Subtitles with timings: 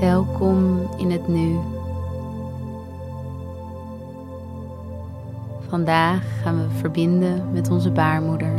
[0.00, 1.58] Welkom in het nu.
[5.68, 8.52] Vandaag gaan we verbinden met onze baarmoeder.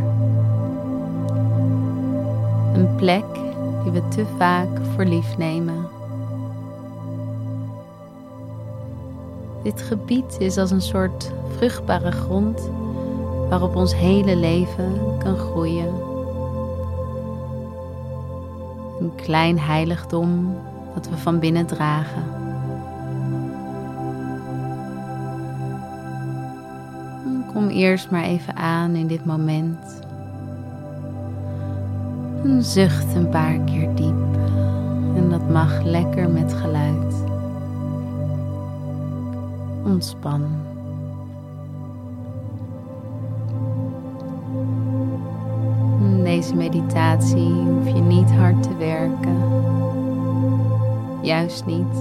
[2.74, 3.26] Een plek
[3.84, 5.88] die we te vaak voor lief nemen.
[9.64, 12.70] Dit gebied is als een soort vruchtbare grond
[13.50, 15.94] waarop ons hele leven kan groeien.
[19.00, 20.58] Een klein heiligdom
[20.98, 22.24] dat we van binnen dragen.
[27.54, 30.02] Kom eerst maar even aan in dit moment.
[32.44, 34.38] En zucht een paar keer diep.
[35.16, 37.14] En dat mag lekker met geluid.
[39.84, 40.46] Ontspan.
[46.00, 49.58] In deze meditatie hoef je niet hard te werken.
[51.28, 51.96] Juist niet.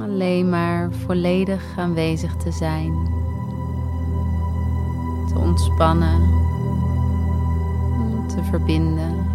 [0.00, 2.92] Alleen maar volledig aanwezig te zijn.
[5.28, 6.20] Te ontspannen.
[8.26, 9.26] Te verbinden.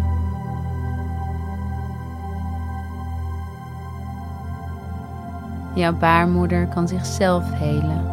[5.74, 8.12] Jouw baarmoeder kan zichzelf helen.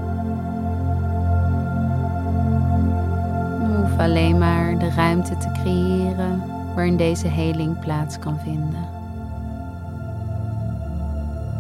[3.62, 6.44] Je alleen maar de ruimte te creëren
[6.76, 9.01] waarin deze heling plaats kan vinden.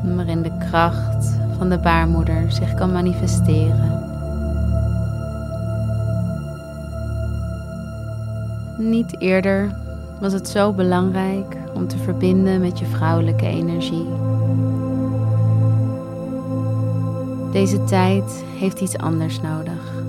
[0.04, 4.10] Waarin de kracht van de baarmoeder zich kan manifesteren.
[8.78, 9.70] Niet eerder
[10.20, 14.08] was het zo belangrijk om te verbinden met je vrouwelijke energie.
[17.52, 20.04] Deze tijd heeft iets anders nodig.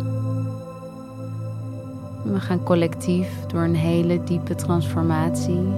[2.22, 5.68] We gaan collectief door een hele diepe transformatie,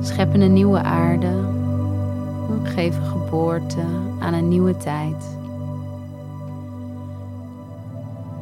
[0.00, 1.49] scheppen een nieuwe aarde,
[2.62, 3.84] geven geboorte
[4.18, 5.38] aan een nieuwe tijd.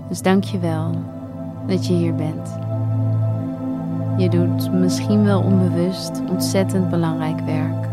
[0.08, 0.90] Dus dank je wel
[1.66, 2.58] dat je hier bent.
[4.16, 7.86] Je doet misschien wel onbewust ontzettend belangrijk werk.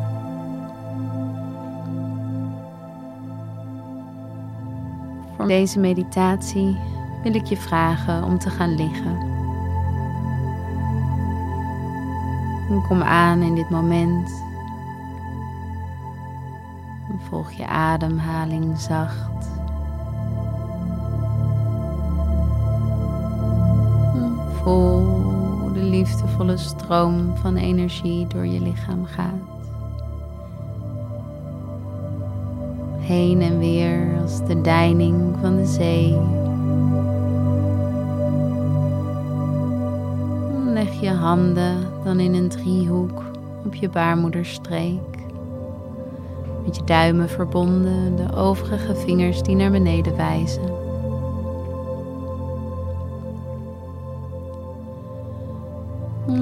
[5.36, 6.78] Voor deze meditatie
[7.24, 9.34] wil ik je vragen om te gaan liggen.
[12.88, 14.45] Kom aan in dit moment.
[17.30, 19.50] Volg je ademhaling zacht.
[24.54, 29.54] Voel de liefdevolle stroom van energie door je lichaam gaat.
[33.00, 36.18] Heen en weer als de deining van de zee.
[40.74, 43.24] Leg je handen dan in een driehoek
[43.66, 45.15] op je baarmoederstreek.
[46.66, 50.74] Met je duimen verbonden, de overige vingers die naar beneden wijzen.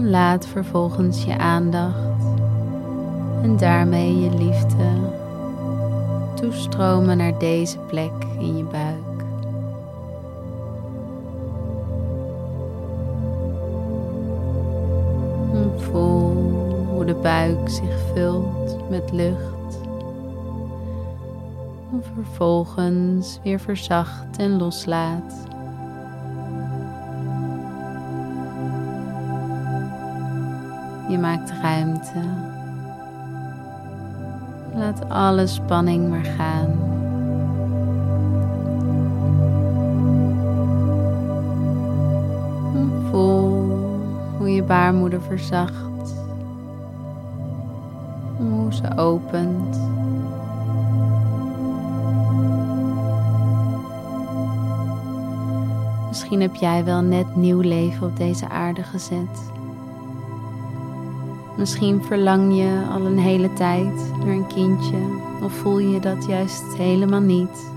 [0.09, 2.23] Laat vervolgens je aandacht
[3.41, 4.85] en daarmee je liefde
[6.35, 9.13] toestromen naar deze plek in je buik.
[15.93, 16.33] voel
[16.89, 19.52] hoe de buik zich vult met lucht.
[21.93, 25.33] En vervolgens weer verzacht en loslaat.
[31.09, 32.21] Je maakt ruimte.
[34.75, 36.71] Laat alle spanning maar gaan.
[43.09, 43.51] Voel
[44.37, 46.15] hoe je baarmoeder verzacht.
[48.37, 49.77] Hoe ze opent.
[56.13, 59.51] Misschien heb jij wel net nieuw leven op deze aarde gezet.
[61.57, 64.97] Misschien verlang je al een hele tijd naar een kindje
[65.43, 67.71] of voel je dat juist helemaal niet.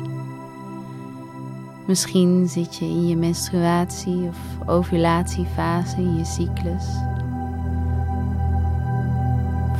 [1.85, 6.87] Misschien zit je in je menstruatie of ovulatiefase in je cyclus.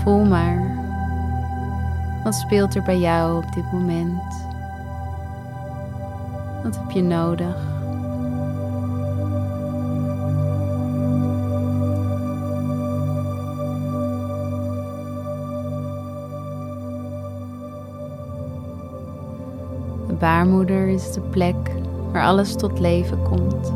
[0.03, 0.85] Voel maar.
[2.25, 4.45] Wat speelt er bij jou op dit moment?
[6.63, 7.76] Wat heb je nodig?
[20.19, 21.57] Baarmoeder is de plek
[22.13, 23.73] waar alles tot leven komt.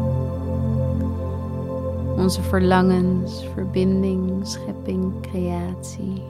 [2.17, 6.23] Onze verlangens, verbinding, schepping, creatie.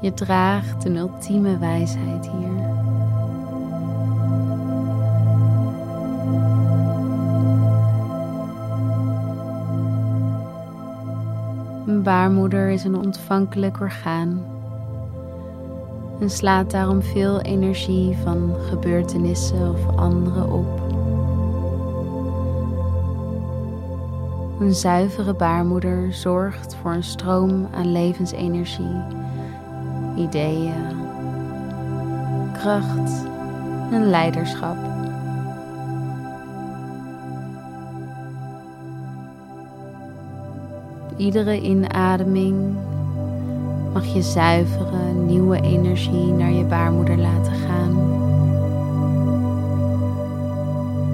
[0.00, 2.72] Je draagt een ultieme wijsheid hier.
[11.86, 14.53] Een baarmoeder is een ontvankelijk orgaan
[16.20, 20.82] en slaat daarom veel energie van gebeurtenissen of anderen op.
[24.60, 29.02] Een zuivere baarmoeder zorgt voor een stroom aan levensenergie,
[30.16, 30.96] ideeën,
[32.52, 33.26] kracht
[33.90, 34.76] en leiderschap.
[41.16, 42.76] Iedere inademing
[43.94, 47.90] mag je zuivere, nieuwe energie naar je baarmoeder laten gaan.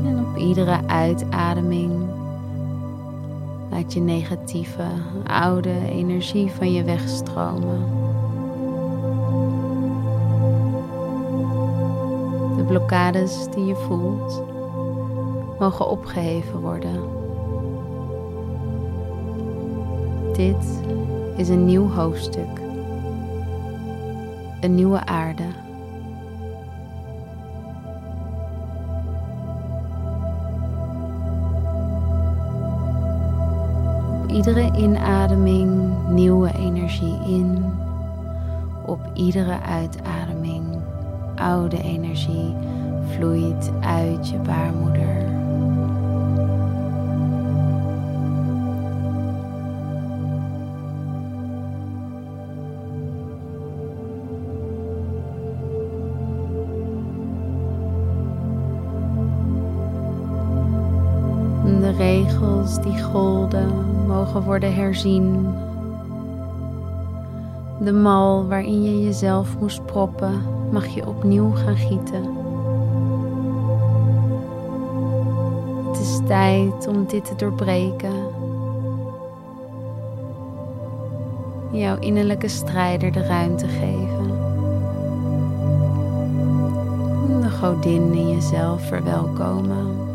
[0.06, 1.92] En op iedere uitademing
[3.70, 4.84] laat je negatieve,
[5.26, 7.84] oude energie van je wegstromen.
[12.56, 14.42] De blokkades die je voelt
[15.58, 17.00] mogen opgeheven worden.
[20.32, 20.82] Dit
[21.36, 22.68] is een nieuw hoofdstuk
[24.60, 25.44] een nieuwe aarde.
[34.22, 37.64] Op iedere inademing nieuwe energie in.
[38.86, 40.64] Op iedere uitademing
[41.34, 42.54] oude energie
[43.16, 45.39] vloeit uit je baarmoeder.
[62.00, 65.55] Regels die golden mogen worden herzien.
[67.81, 70.43] De mal waarin je jezelf moest proppen,
[70.73, 72.25] mag je opnieuw gaan gieten.
[75.87, 78.14] Het is tijd om dit te doorbreken.
[81.70, 84.26] Jouw innerlijke strijder de ruimte geven.
[87.41, 90.09] De godin in jezelf verwelkomen.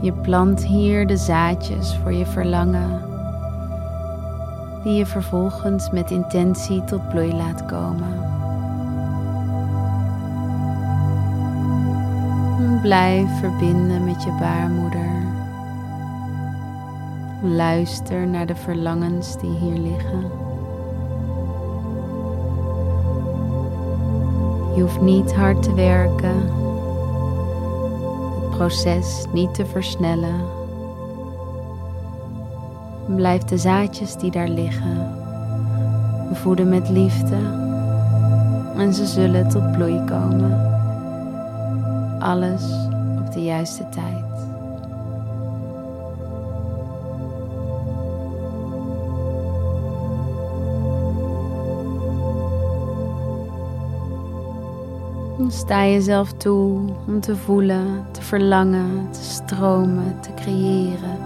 [0.00, 3.02] Je plant hier de zaadjes voor je verlangen,
[4.82, 8.24] die je vervolgens met intentie tot bloei laat komen.
[12.82, 15.10] Blijf verbinden met je baarmoeder.
[17.42, 20.30] Luister naar de verlangens die hier liggen.
[24.74, 26.64] Je hoeft niet hard te werken
[28.56, 30.40] proces niet te versnellen.
[33.16, 35.24] Blijf de zaadjes die daar liggen
[36.32, 37.36] voeden met liefde
[38.76, 40.74] en ze zullen tot bloei komen.
[42.18, 42.62] Alles
[43.18, 44.35] op de juiste tijd.
[55.48, 61.18] Sta jezelf toe om te voelen, te verlangen, te stromen, te creëren.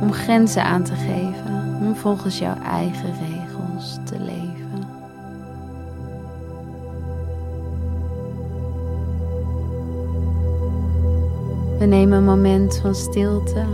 [0.00, 4.88] Om grenzen aan te geven, om volgens jouw eigen regels te leven.
[11.78, 13.64] We nemen een moment van stilte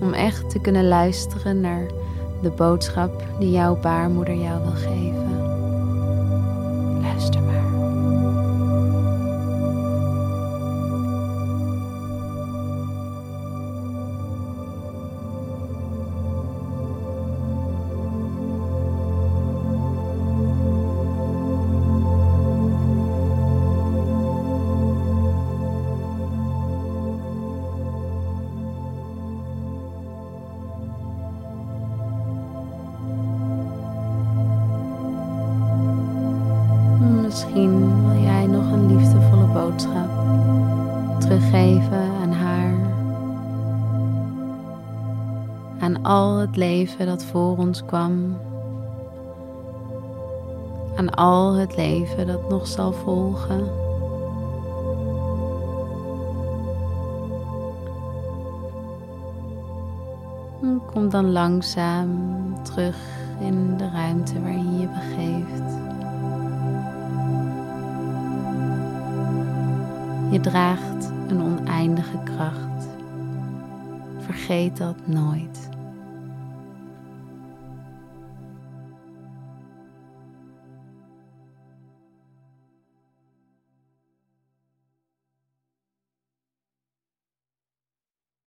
[0.00, 1.86] om echt te kunnen luisteren naar
[2.42, 5.55] de boodschap die jouw baarmoeder jou wil geven.
[37.56, 40.08] Wil jij nog een liefdevolle boodschap
[41.20, 42.74] teruggeven aan haar.
[45.78, 48.36] Aan al het leven dat voor ons kwam.
[50.96, 53.84] Aan al het leven dat nog zal volgen.
[60.86, 62.10] Kom dan langzaam
[62.62, 62.96] terug
[63.40, 65.85] in de ruimte waarin je je begeeft.
[70.30, 72.88] Je draagt een oneindige kracht.
[74.18, 75.68] Vergeet dat nooit.